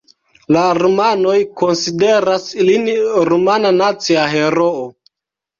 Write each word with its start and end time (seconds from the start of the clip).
La 0.55 0.61
rumanoj 0.77 1.35
konsideras 1.61 2.47
lin 2.71 2.89
rumana 3.29 3.73
nacia 3.79 4.25
heroo. 4.35 4.85